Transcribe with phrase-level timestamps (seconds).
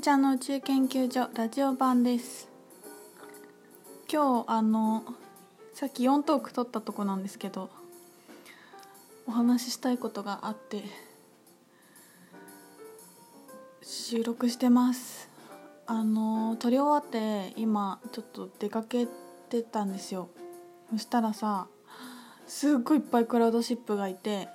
[0.00, 2.48] んちゃんの宇宙研究所ラジオ版です。
[4.10, 5.04] 今日あの
[5.74, 7.68] さっき4トーク撮ったとこなんですけど
[9.26, 10.84] お話ししたいことがあって
[13.82, 15.28] 収録してます。
[15.86, 19.06] あの撮り終わって今ちょっと出かけ
[19.50, 20.30] てたんですよ。
[20.90, 21.66] そしたらさ
[22.46, 24.48] すっごいいっぱいクラウドシップがいて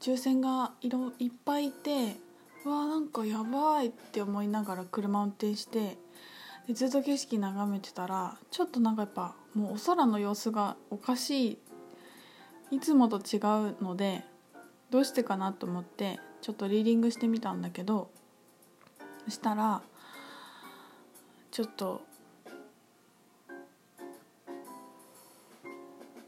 [0.00, 2.16] 抽選がいろいっぱいいて
[2.68, 5.98] わなんかやばいって思いながら車運転して
[6.66, 11.58] でずっと景色眺めてたらちょっとなんかやっぱもうお空の様子がおかしい
[12.70, 14.22] いつもと違うので
[14.90, 18.10] どうしてかなと思ってちょっとリーディングしてみたんだけど
[19.24, 19.82] そしたら
[21.50, 22.02] ちょっと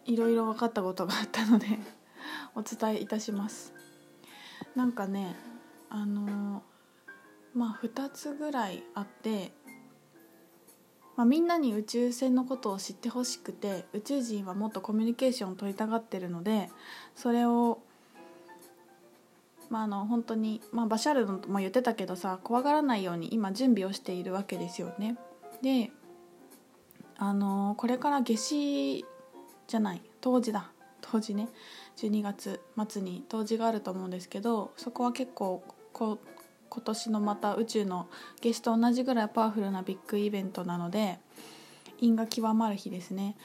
[0.06, 1.66] いろいろ分かったことがあったので
[2.54, 3.72] お伝えいたします。
[4.74, 5.36] なんかね
[5.90, 6.62] あの
[7.54, 9.52] まあ2つぐらいあって、
[11.16, 16.70] まあ、みんなに宇宙船のことを知ってほしくて宇宙人はもっとコミュニケーションを取りたがってるので
[17.14, 17.80] それを
[19.68, 25.16] まあ、あの本当に、まあ、バシャルドも言ってたけどさ怖がらないように今準備をしているわけですよね。
[25.62, 25.92] で
[27.16, 29.04] あのこれから夏至
[29.68, 31.48] じゃない冬至だ冬至ね
[31.96, 36.18] 12月末に冬至があると思うんですけどそこは結構こ
[36.68, 38.08] 今年のまた宇宙の
[38.40, 41.18] 夏至と同じぐらいパワフルなビッグイベントなので
[41.98, 43.36] 因が極まる日ですね。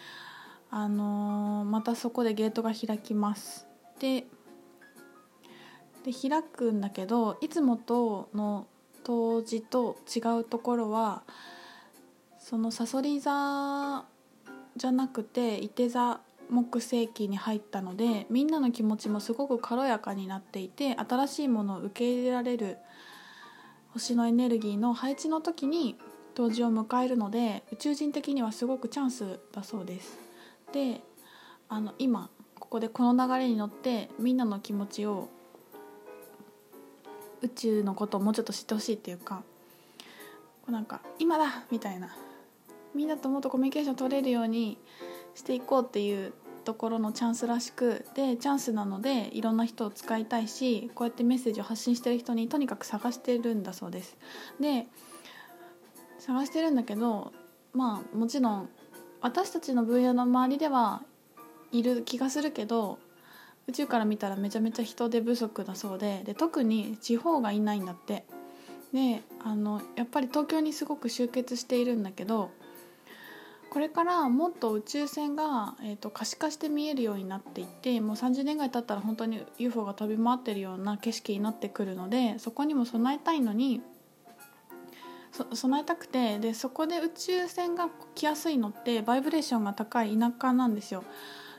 [0.69, 3.67] あのまたそこでゲートが開きます。
[3.99, 4.25] で
[6.03, 8.67] で開くんだけどいつもとの
[9.03, 11.23] 冬至と違うところは
[12.39, 14.05] そのさそり座
[14.75, 22.77] じゃなくていて座木星期に入ったのでみんなの気持ちもすごく軽やかになっていて新しいものを受け入れられる
[23.93, 25.97] 星のエネルギーの配置の時に
[26.35, 30.19] 冬至を迎えるので宇宙人的にはすごくチャンスだそうです。
[30.73, 31.01] で
[31.69, 32.29] あの今
[32.59, 35.29] ここでこの流れに乗ってみんなの気持ちを
[37.41, 39.44] 宇宙のことをもうちょっと知ってほしいっていうか
[40.62, 42.16] こうなんか今だみたいな
[42.94, 44.77] みんなともっとコミュニケーション取れるように
[45.35, 54.18] していこうっていうところのチャンスらしくでチャンスなのでいろんな人を使いたいしこうやってメッセージを発信してる人にとにかく探してるんだそうです。
[54.59, 54.88] で
[56.18, 57.31] 探してるんだけど
[57.74, 58.69] まあもちろん
[59.22, 61.03] 私たちの分野の周りでは
[61.72, 62.97] いる気がするけど
[63.68, 68.25] 宇宙から見たらめちゃめちゃ人手不足だそうでで特に地方がいないんだって
[68.94, 72.51] であのやっぱり東京にすごく集結しているんだけど
[73.75, 83.81] これからもっと宇宙船が、えー、と可視化して見えるようになっていってもう30年ぐらい経ったら本当に UFO が飛び回ってるような景色になってくるのでそこにも備えたいのに
[85.53, 91.03] 備えたくてでそこで宇宙船が来やすいのってバイブレーションが高い田舎なんですよ。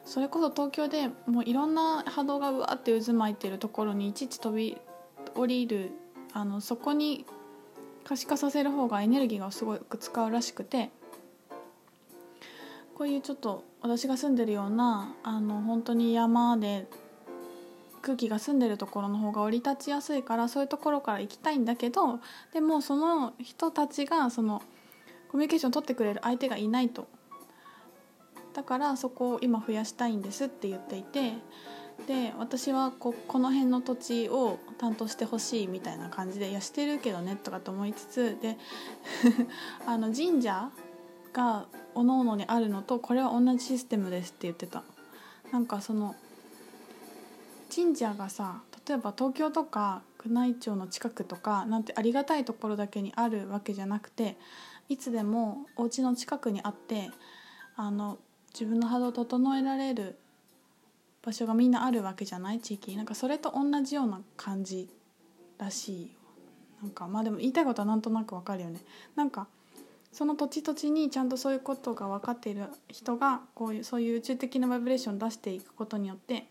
[0.07, 4.79] それこそ東京でもういろんな波動がうわって渦巻いてるところにいちいち飛び
[5.35, 5.91] 降りる
[6.33, 7.27] あのそこに
[8.05, 10.93] 可視化させる方がエネルギーがすごく使うらしくて
[12.97, 16.87] こういうちょっと私が住んでるようなあの本当に山で
[18.01, 22.21] 空気が澄んでるところの方が降り立ちやすいからそういうところから行きたいんだけど
[22.55, 24.63] でもその人たちがその
[25.29, 27.07] コミュニケーション取ってくれる相手がいないと。
[28.55, 31.35] だからそこを今増やしたいんですって言っていて
[32.07, 38.57] で私はここの辺の土地を担当してほしいみたいな感じで「いやしてるけどね」とかと思いつつで
[39.85, 40.71] あの神社
[41.37, 44.83] が各々にあるのとこれは同じシステムですって言ってた。
[45.53, 46.15] なんかその
[47.75, 54.37] 神社がさ例えば東京とか宮内庁の近くとかなんてありがたいところだけにあるわけじゃなくて
[54.89, 57.11] いつでもお家の近くにあって
[57.77, 58.19] あの
[58.53, 60.17] 自分の波動を整えられる
[61.23, 62.61] 場所がみんなあるわけじゃない？
[62.61, 62.97] 地域。
[62.97, 64.89] なんかそれと同じような感じ
[65.59, 66.11] らしい
[66.81, 68.81] なんかまあでも言いたいことはなんとなくわかるよね。
[69.17, 69.49] なんか
[70.17, 76.47] その土地土地にちゃんとそういうことが分かっている人がこういうそういう宇宙的なバイブレーションを出していくことによって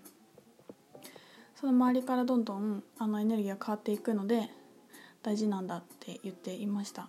[1.60, 4.52] その周りからどんどんあのエネルギーが変わっていくので
[5.24, 7.08] 大事なんだって言っていました。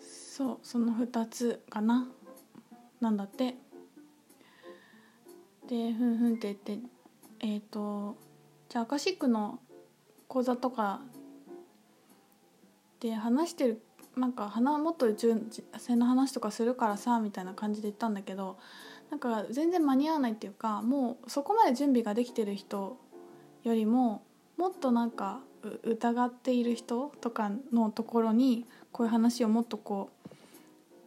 [0.00, 2.08] そうその2つかな。
[3.02, 3.56] なんだって。
[5.68, 6.78] でふんふんって言って
[7.40, 8.16] えっ、ー、と
[8.70, 9.58] じゃあアカシックの
[10.26, 11.02] 講座とか
[13.00, 13.82] で話してる
[14.16, 15.34] なんか花もっと宇宙
[15.76, 18.56] 船の話とかするからさみたいな感じで言ったんだけど
[19.10, 22.96] なんか全然間に合わないっていうかもうそこまで準備ができてる人
[23.62, 24.22] よりも
[24.56, 25.40] もっとなんか
[25.82, 30.28] 疑っている人とかのところにこういう話をもっとこう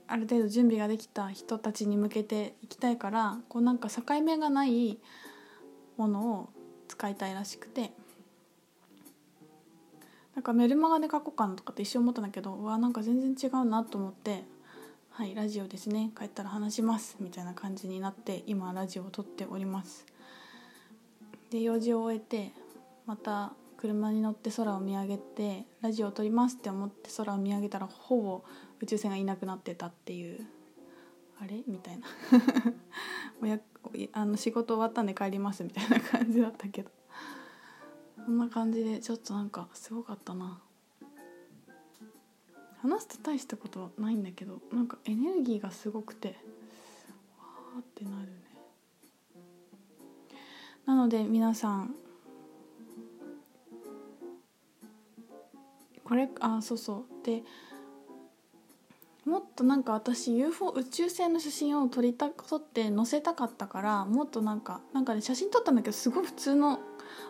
[0.08, 5.00] ある程度準備ができた人たちに向けていきたいからこうなんか境目がない
[5.98, 6.50] ものを
[6.88, 7.92] 使いたいらしくて。
[10.40, 14.46] なんかメルマガで書こうかなとかって一瞬思ったんだけどうわなんか全然違うなと思って
[15.12, 16.14] 「はいラジオですね。
[16.18, 20.06] 帰ったら話します」みたいな感じになって今ラジオを撮っております。
[21.50, 22.54] で用事を終えて
[23.06, 26.56] また車に乗って空を見上げてラジオを撮ります。
[26.56, 28.42] って思って空を見上げたらほぼ
[28.80, 30.48] 宇宙船がいなくなってたっていう。
[31.42, 31.64] あれ？
[31.68, 32.08] みたいな。
[33.44, 33.60] おや
[34.14, 35.66] あの仕事終わったんで帰ります。
[35.66, 36.99] みたいな感じだったけど。
[38.26, 40.62] そんな感じでちょっとなんかすごかったな。
[42.82, 48.32] 話すと大したことはないんだけどなんかエネルギーがすごくてわーってなるね。
[50.86, 51.94] なので皆さん
[56.04, 57.26] これあそうそう。
[57.26, 57.44] で
[59.26, 66.80] もっとなんか私 UFO 宇宙船の写真を撮りた撮って載せたかったからもっとなんかなんかね写真撮ったんだけどすごい普通の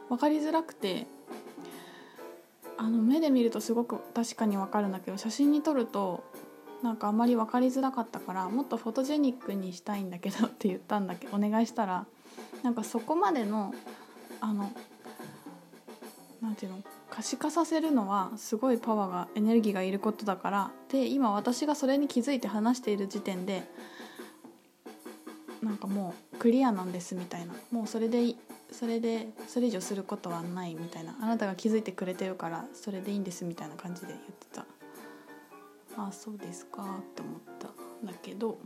[0.09, 1.07] 分かりづらくて
[2.77, 6.23] あの目で見るとすごく確かに分かるんだけど写真に撮ると
[6.81, 12.05] なんかあまり分かりづらかったからもっとフォトジェニックにしたいんだけどって言ったんだけどお願いしたら
[12.63, 13.73] なんかそこまでの
[14.41, 14.71] あの
[16.41, 16.79] なんていうの
[17.09, 23.63] 可視化させるのはすごいパワーがエネルギーがいることだからで今私がそれに気づいて話している時点で
[25.61, 27.53] なんかもうクリアなんですみたいな。
[27.71, 28.33] もうそれで
[28.71, 31.15] それでそれ以上することはないみたいな。
[31.21, 34.61] あなたが気づいてくれてるからそれでいいんですみたいな感じで言ってた。
[35.97, 38.57] ああそうですかって思ったんだけど。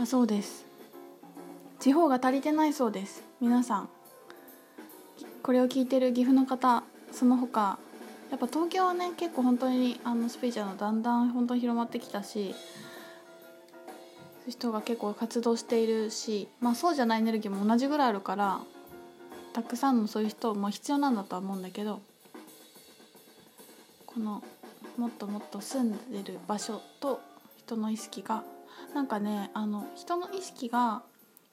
[0.00, 0.66] あそうです。
[1.78, 3.22] 地方が足りてないそうです。
[3.40, 3.88] 皆さん。
[5.42, 7.78] これを聞いてる岐阜の方その他
[8.30, 12.54] やっぱ東京はね結構本当にあのスピーチャーのだんだん本当に広まってきたし
[14.48, 18.60] 人が結構活動しているしまあそうじゃないエネルギーも同じぐらいあるから
[19.52, 22.00] たくさんのそういう人も必要なんだとは思うんだけど
[24.06, 24.42] この
[24.96, 27.20] もっともっと住んでる場所と
[27.58, 28.42] 人の意識が
[28.94, 31.02] なんかねあの人の意識が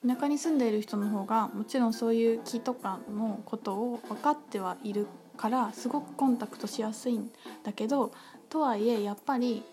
[0.06, 7.29] 田舎に住んでいる人の方がもちろんそういう木とかのことを分かってはいるからすごくコンタクトしやすいん
[7.63, 8.11] だけど
[8.49, 9.63] とはいえやっぱり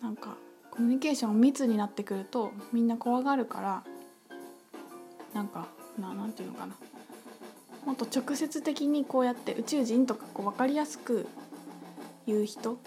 [0.00, 0.36] なんか
[0.70, 3.84] コミュニケーション密になってくるとみんな怖がるから
[5.34, 5.68] なんか
[5.98, 6.74] ななんていうのかな。
[7.84, 11.26] もっと直接的にこうやって宇宙人とかこう分かりやすく
[12.26, 12.78] 言う人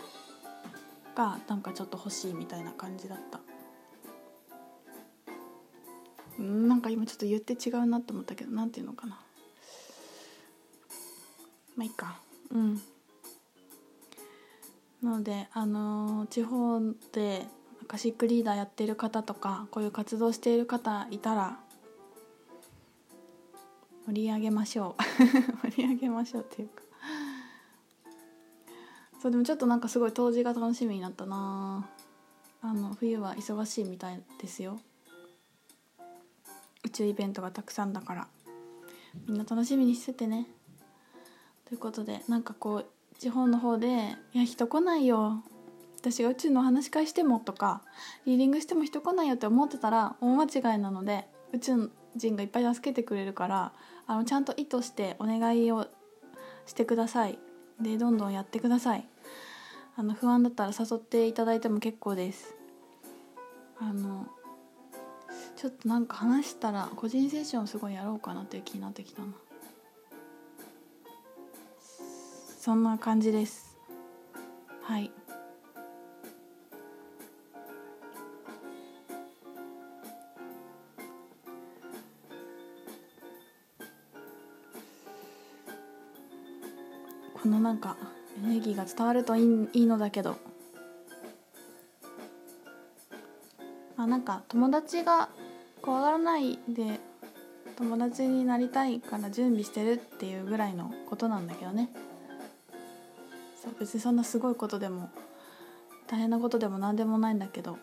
[1.15, 3.39] がなんかちょっと欲しいみたいな感じだった。
[6.39, 9.19] うんなんか今ちょっと言って違うなって思ったけどなんていうのかな。
[11.75, 12.19] まあいいか。
[12.51, 12.81] うん。
[15.01, 16.79] なのであのー、地方
[17.11, 17.45] で
[17.81, 21.57] アカシックリーダーやってる方とかこういう活動している方いたら
[24.05, 25.03] 盛り上げましょう。
[25.69, 26.83] 盛り上げましょうっていうか。
[29.21, 31.87] そうでもちょっとなんかすごい冬至が楽しみになったな。
[32.61, 34.79] あの冬は忙しいみたいですよ。
[36.83, 38.27] 宇宙イベントがたくさんだから。
[39.27, 40.47] みんな楽しみにしててね。
[41.71, 42.85] ということでなんかこう
[43.17, 45.41] 地方の方で「いや人来ないよ
[45.97, 47.81] 私が宇宙の話し会しても」とか
[48.27, 53.71] 「リーディングしても人来ないよ」って思ってたら大間違いなので宇宙人がいっぱい助けてくれるから
[54.05, 55.87] あのちゃんと意図してお願いを
[56.65, 57.39] してください。
[57.79, 59.07] でどんどんやってください。
[59.95, 62.53] あの不安だったら誘っていただいても結構です。
[63.79, 64.27] あの
[65.55, 69.27] ちょっとなんか話したら個人セッションすごいやろうかなっていう気になってきたな。
[72.61, 73.75] そんな感じです。
[74.83, 75.09] はい。
[87.41, 87.97] このなんか
[88.37, 90.37] エネルギーが伝わるといいいいのだけど。
[93.97, 95.29] まあなんか友達が
[95.81, 96.99] 怖がらないで
[97.75, 101.89] 友達になりたいから準備してるっていうぐらいのことなんだけどね。
[103.79, 105.09] 別にそんなすごいことでも
[106.07, 107.77] 大変なことでも何でもないんだけど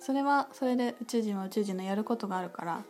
[0.00, 2.82] それはそれで宇宙人は宇宙人のやることがあるから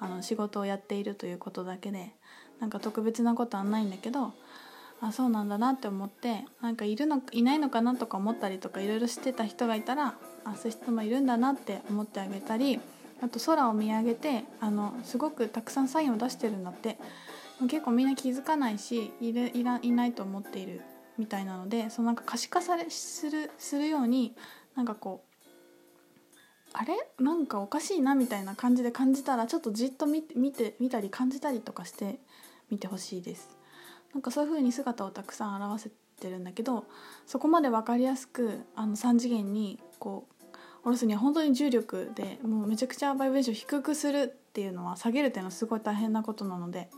[0.00, 2.12] あの仕事をやっているということだけで
[2.60, 4.32] なんか特別なことはないんだけど
[5.00, 10.14] あそうなんだなって思ってなんかいるのいないのかなとか思ったりとかいろいろしてた人がいたら
[10.44, 12.80] あそういう人もいるんだなって思ってあげたり
[13.22, 16.98] あと空を見上げてあのすごくたくさんサインを出してるんだって。
[17.68, 20.80] 結構みんな気づかないしいるいらいないと思っている。
[21.22, 24.34] みたいなのでそのなんか可視化されするするように
[24.74, 25.52] なんかこう
[26.72, 26.94] あれ？
[27.20, 32.18] なんかおかしいなみたいな感じで感じたらちょっとじっと見て見て見たり感じたりとかして
[32.72, 33.56] みてほしいです。
[34.12, 36.86] なんかそういう風に姿をたくさん表せてるんだけど
[37.24, 46.90] そこまで分かりやすくあの3次元にこう下ろすには本当に重力でもうめちゃくちゃバイブレーション低くするっていうのは下げるっていうのはすごい大変なことなので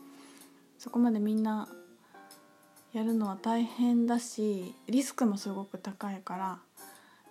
[0.78, 1.68] そこまでみんな
[2.94, 6.58] やるのは大変だしリスクもすごく高いから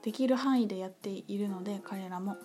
[0.04, 2.38] できる範囲でやっているので彼らも。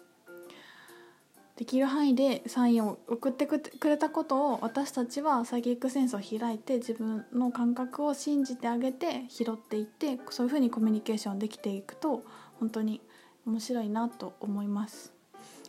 [1.57, 12.23] できる範囲でサインを送ってくれたことを私たちはサイキックセンスを開いて自分の感覚を信じてあげて拾っていってそういうふうにコミュニケーションできていくと
[12.61, 13.01] 本当に
[13.45, 15.13] 面白いなと思います。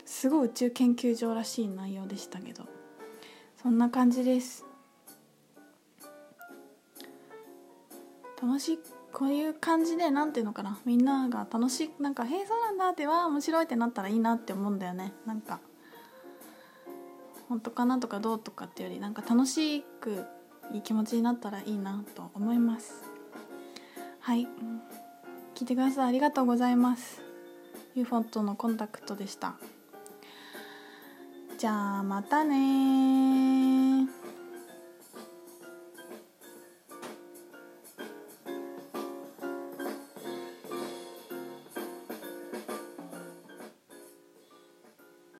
[0.05, 2.65] すごい宇宙研究所らしい内容でしたけど。
[3.61, 4.68] そんな感じです。
[8.41, 8.79] 楽しい
[9.11, 10.79] こういう感じで何ていうのかな。
[10.85, 15.13] みんなが楽しいなんか「へえそうなんだ」っては面白いってなったらいいなって思うんだよね。
[15.25, 15.59] なんか
[17.47, 20.25] 本当かなとかどうとかっていうよりなんか楽しく
[20.71, 23.03] いい気持ちになったらいいなと思います。
[24.19, 24.47] はい。
[25.55, 26.09] 聞いてください。
[26.09, 27.21] ありがとうございます。
[27.95, 29.55] UFO とのコンタクトでした。
[31.57, 34.07] じゃあまたね